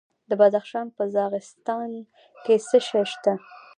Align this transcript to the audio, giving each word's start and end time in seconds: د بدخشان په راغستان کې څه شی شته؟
د 0.29 0.31
بدخشان 0.41 0.87
په 0.95 1.01
راغستان 1.17 1.91
کې 2.43 2.55
څه 2.67 2.77
شی 2.87 3.03
شته؟ 3.11 3.33